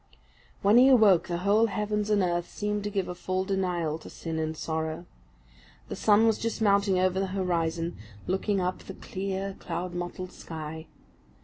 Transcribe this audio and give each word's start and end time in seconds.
When 0.63 0.79
he 0.79 0.87
awoke, 0.87 1.27
the 1.27 1.37
whole 1.37 1.67
heavens 1.67 2.09
and 2.09 2.23
earth 2.23 2.49
seemed 2.49 2.83
to 2.85 2.89
give 2.89 3.07
a 3.07 3.13
full 3.13 3.45
denial 3.45 3.99
to 3.99 4.09
sin 4.09 4.39
and 4.39 4.57
sorrow. 4.57 5.05
The 5.89 5.95
sun 5.95 6.25
was 6.25 6.39
just 6.39 6.59
mounting 6.59 6.97
over 6.97 7.19
the 7.19 7.27
horizon, 7.37 7.97
looking 8.25 8.59
up 8.59 8.79
the 8.79 8.95
clear 8.95 9.55
cloud 9.59 9.93
mottled 9.93 10.31
sky. 10.31 10.87